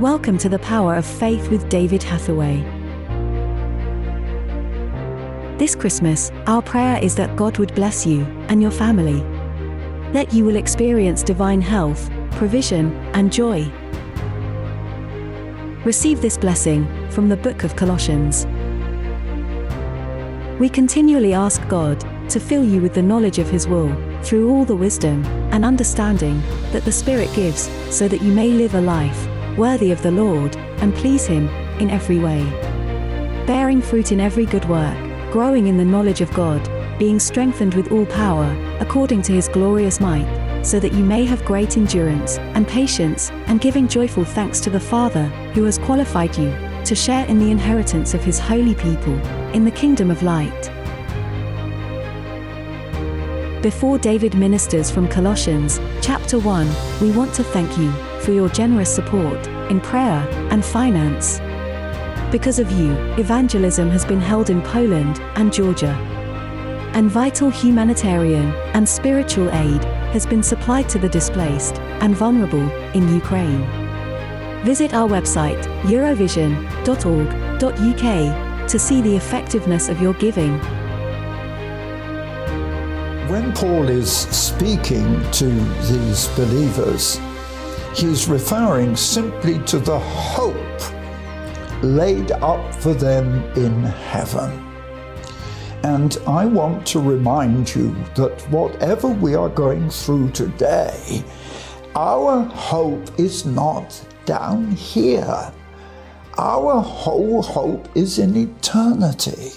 [0.00, 2.56] Welcome to the Power of Faith with David Hathaway.
[5.58, 9.20] This Christmas, our prayer is that God would bless you and your family.
[10.14, 13.70] That you will experience divine health, provision, and joy.
[15.84, 18.46] Receive this blessing from the book of Colossians.
[20.58, 24.64] We continually ask God to fill you with the knowledge of His will through all
[24.64, 25.22] the wisdom
[25.52, 26.40] and understanding
[26.72, 30.56] that the Spirit gives so that you may live a life worthy of the Lord
[30.56, 31.48] and please Him
[31.80, 32.42] in every way.
[33.46, 34.96] Bearing fruit in every good work,
[35.32, 36.60] growing in the knowledge of God,
[36.98, 41.44] being strengthened with all power, according to His glorious might, so that you may have
[41.44, 46.50] great endurance and patience, and giving joyful thanks to the Father, who has qualified you
[46.84, 49.14] to share in the inheritance of His holy people
[49.54, 50.70] in the kingdom of light.
[53.62, 56.68] Before David ministers from Colossians, chapter 1,
[57.00, 61.40] we want to thank you for your generous support in prayer and finance.
[62.30, 65.94] Because of you, evangelism has been held in Poland and Georgia.
[66.94, 73.14] And vital humanitarian and spiritual aid has been supplied to the displaced and vulnerable in
[73.14, 73.64] Ukraine.
[74.64, 80.60] Visit our website, eurovision.org.uk, to see the effectiveness of your giving
[83.30, 85.44] when Paul is speaking to
[85.86, 87.20] these believers,
[87.94, 90.56] he's referring simply to the hope
[91.82, 94.66] laid up for them in heaven.
[95.82, 101.24] And I want to remind you that whatever we are going through today,
[101.96, 105.52] our hope is not down here.
[106.36, 109.52] Our whole hope is in eternity.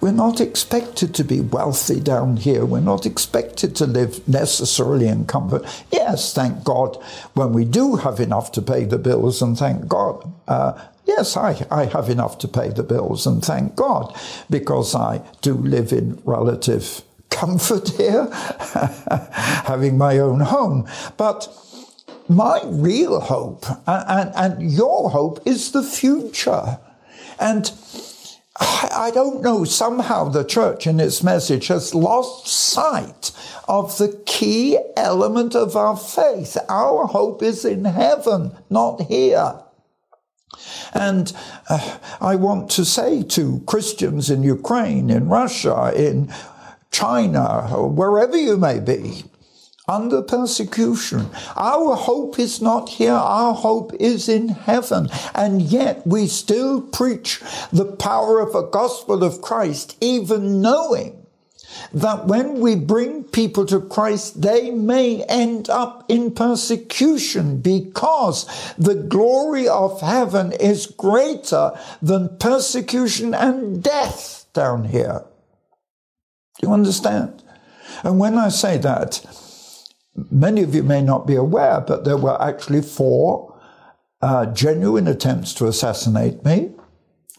[0.00, 2.64] We're not expected to be wealthy down here.
[2.64, 5.64] We're not expected to live necessarily in comfort.
[5.90, 6.96] Yes, thank God,
[7.34, 10.32] when we do have enough to pay the bills, and thank God.
[10.46, 14.14] Uh, yes, I, I have enough to pay the bills, and thank God,
[14.50, 18.28] because I do live in relative comfort here,
[19.64, 20.88] having my own home.
[21.16, 21.48] But
[22.28, 26.78] my real hope and, and, and your hope is the future.
[27.38, 27.70] And
[28.58, 33.32] I don't know, somehow the church in its message has lost sight
[33.68, 36.56] of the key element of our faith.
[36.68, 39.60] Our hope is in heaven, not here.
[40.94, 41.32] And
[41.68, 46.32] uh, I want to say to Christians in Ukraine, in Russia, in
[46.90, 49.24] China, wherever you may be,
[49.88, 51.30] under persecution.
[51.56, 55.08] Our hope is not here, our hope is in heaven.
[55.34, 57.40] And yet we still preach
[57.72, 61.26] the power of a gospel of Christ, even knowing
[61.92, 68.94] that when we bring people to Christ, they may end up in persecution because the
[68.94, 75.22] glory of heaven is greater than persecution and death down here.
[76.58, 77.42] Do you understand?
[78.02, 79.24] And when I say that,
[80.30, 83.54] many of you may not be aware, but there were actually four
[84.22, 86.70] uh, genuine attempts to assassinate me.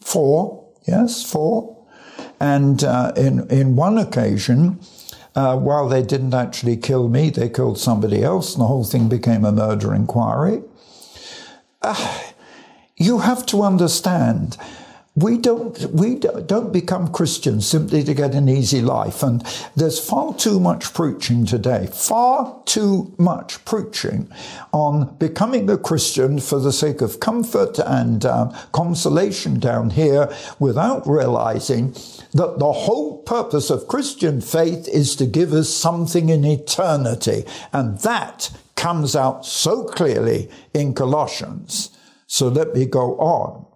[0.00, 1.86] Four, yes, four.
[2.40, 4.80] And uh, in, in one occasion,
[5.34, 9.08] uh, while they didn't actually kill me, they killed somebody else, and the whole thing
[9.08, 10.62] became a murder inquiry.
[11.82, 12.22] Uh,
[12.96, 14.56] you have to understand
[15.22, 19.42] we don't we don't become Christians simply to get an easy life, and
[19.74, 24.30] there's far too much preaching today, far too much preaching
[24.72, 31.06] on becoming a Christian for the sake of comfort and um, consolation down here, without
[31.08, 31.92] realizing
[32.32, 37.98] that the whole purpose of Christian faith is to give us something in eternity, and
[38.00, 41.90] that comes out so clearly in Colossians.
[42.28, 43.67] So let me go on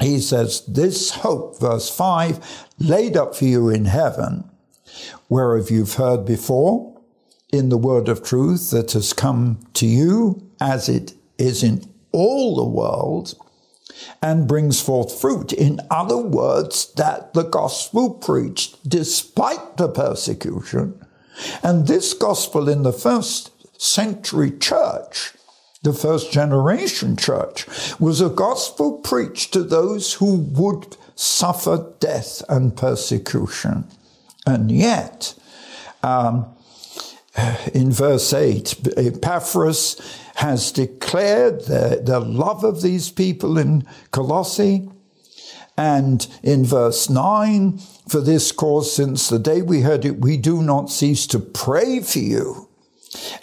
[0.00, 4.48] he says, This hope, verse 5, laid up for you in heaven,
[5.28, 7.00] whereof you've heard before,
[7.52, 11.82] in the word of truth that has come to you, as it is in
[12.12, 13.34] all the world,
[14.22, 15.52] and brings forth fruit.
[15.52, 21.04] In other words, that the gospel preached despite the persecution.
[21.62, 23.50] And this gospel in the first
[23.80, 25.32] century church
[25.82, 27.66] the first generation church,
[28.00, 33.84] was a gospel preached to those who would suffer death and persecution.
[34.46, 35.34] And yet,
[36.02, 36.46] um,
[37.74, 40.00] in verse 8, Epaphras
[40.36, 44.88] has declared the, the love of these people in Colossae.
[45.76, 47.78] And in verse 9,
[48.08, 52.00] for this cause, since the day we heard it, we do not cease to pray
[52.00, 52.67] for you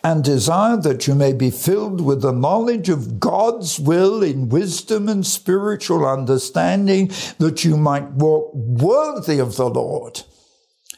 [0.03, 5.09] and desire that you may be filled with the knowledge of God's will in wisdom
[5.09, 10.21] and spiritual understanding, that you might walk worthy of the Lord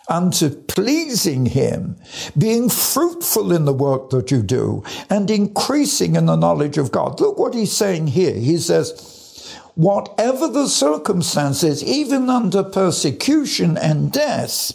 [0.10, 1.98] unto pleasing him,
[2.38, 7.20] being fruitful in the work that you do and increasing in the knowledge of God.
[7.20, 8.34] Look what he's saying here.
[8.34, 14.72] He says, whatever the circumstances, even under persecution and death,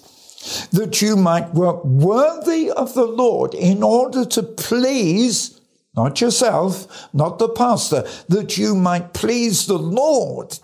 [0.72, 5.60] that you might work worthy of the Lord in order to please
[5.94, 10.58] not yourself, not the pastor, that you might please the Lord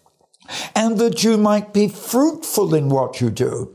[0.74, 3.74] and that you might be fruitful in what you do.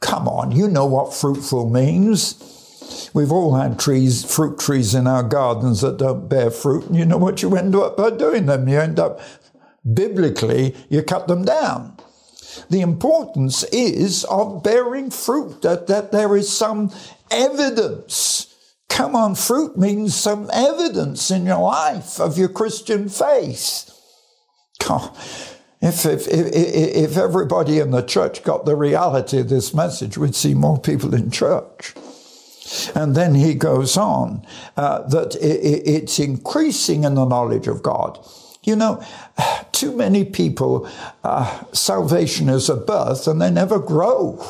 [0.00, 3.10] Come on, you know what fruitful means.
[3.14, 7.04] We've all had trees, fruit trees in our gardens that don't bear fruit, and you
[7.04, 8.68] know what you end up by doing them?
[8.68, 9.20] You end up,
[9.94, 11.96] biblically, you cut them down.
[12.68, 16.92] The importance is of bearing fruit, that, that there is some
[17.30, 18.54] evidence.
[18.88, 23.90] Come on, fruit means some evidence in your life of your Christian faith.
[24.86, 25.16] God,
[25.80, 30.34] if, if, if, if everybody in the church got the reality of this message, we'd
[30.34, 31.94] see more people in church.
[32.94, 34.46] And then he goes on
[34.76, 38.18] uh, that it, it's increasing in the knowledge of God.
[38.62, 39.04] You know,
[39.72, 40.88] too many people,
[41.24, 44.44] uh, salvation is a birth and they never grow.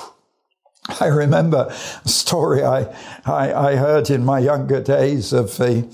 [1.00, 1.68] I remember
[2.04, 2.82] a story I,
[3.24, 5.86] I, I heard in my younger days of the,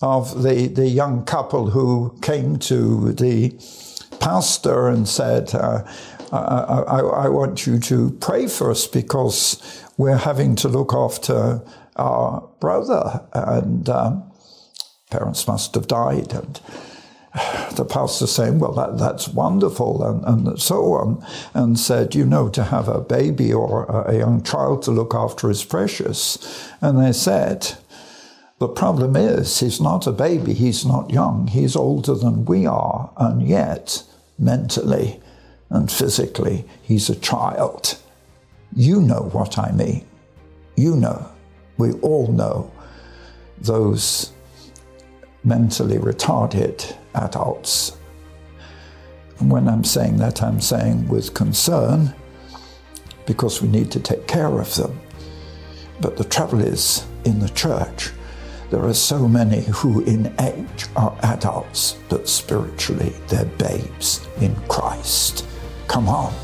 [0.00, 3.50] of the, the young couple who came to the
[4.20, 5.82] pastor and said, uh,
[6.30, 11.62] I, I, I, want you to pray for us because we're having to look after
[11.96, 14.30] our brother, and um,
[15.10, 16.32] parents must have died.
[16.32, 16.60] And
[17.76, 22.48] the pastor saying, Well, that, that's wonderful, and, and so on, and said, You know,
[22.50, 26.70] to have a baby or a young child to look after is precious.
[26.80, 27.76] And they said,
[28.58, 33.08] the problem is, he's not a baby, he's not young, he's older than we are,
[33.16, 34.02] and yet
[34.36, 35.20] mentally
[35.70, 37.98] and physically, he's a child.
[38.74, 40.04] You know what I mean.
[40.76, 41.30] You know.
[41.76, 42.72] We all know
[43.60, 44.32] those
[45.44, 47.96] mentally retarded adults.
[49.38, 52.14] And when I'm saying that, I'm saying with concern
[53.26, 55.00] because we need to take care of them.
[56.00, 58.10] But the trouble is, in the church,
[58.70, 65.46] there are so many who in age are adults, but spiritually they're babes in Christ.
[65.86, 66.34] Come on.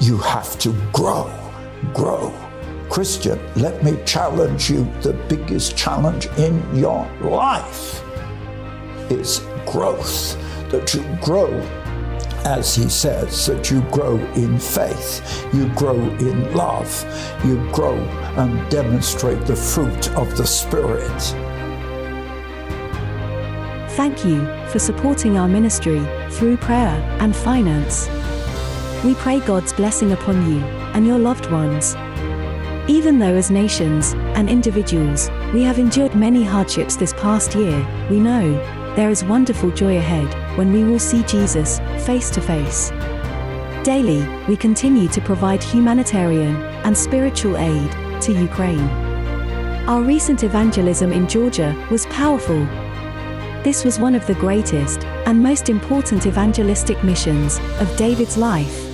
[0.00, 1.30] You have to grow,
[1.94, 2.49] grow.
[2.90, 4.84] Christian, let me challenge you.
[5.00, 8.02] The biggest challenge in your life
[9.10, 10.36] is growth,
[10.70, 11.48] that you grow
[12.44, 16.88] as he says, that you grow in faith, you grow in love,
[17.44, 17.96] you grow
[18.36, 21.20] and demonstrate the fruit of the Spirit.
[23.90, 26.00] Thank you for supporting our ministry
[26.30, 28.08] through prayer and finance.
[29.04, 30.60] We pray God's blessing upon you
[30.94, 31.94] and your loved ones.
[32.90, 38.18] Even though, as nations and individuals, we have endured many hardships this past year, we
[38.18, 38.52] know
[38.96, 42.90] there is wonderful joy ahead when we will see Jesus face to face.
[43.84, 47.92] Daily, we continue to provide humanitarian and spiritual aid
[48.22, 48.90] to Ukraine.
[49.88, 52.64] Our recent evangelism in Georgia was powerful.
[53.62, 58.84] This was one of the greatest and most important evangelistic missions of David's life.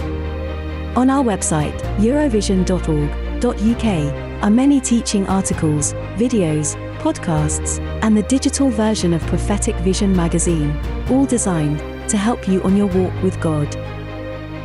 [0.95, 9.21] On our website, eurovision.org.uk, are many teaching articles, videos, podcasts, and the digital version of
[9.27, 13.75] Prophetic Vision magazine, all designed to help you on your walk with God.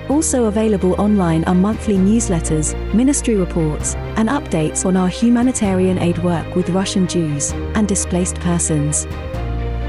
[0.08, 6.54] Also available online are monthly newsletters, ministry reports, and updates on our humanitarian aid work
[6.54, 9.04] with Russian Jews and displaced persons.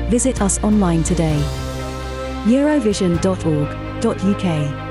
[0.09, 1.39] Visit us online today.
[2.45, 4.90] eurovision.org.uk